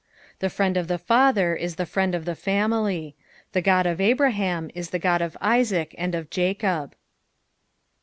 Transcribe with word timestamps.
The 0.39 0.49
friend 0.49 0.77
of 0.77 0.87
the 0.87 0.97
father 0.97 1.55
is 1.55 1.75
the 1.75 1.85
friend 1.85 2.15
of 2.15 2.25
the 2.25 2.33
family. 2.33 3.15
The 3.51 3.61
God 3.61 3.85
of 3.85 4.01
Abraham 4.01 4.71
is 4.73 4.89
the 4.89 4.99
Qod 4.99 5.21
of 5.21 5.37
Isaac 5.41 5.93
and 5.95 6.15
of 6.15 6.31
Jacob. 6.31 6.95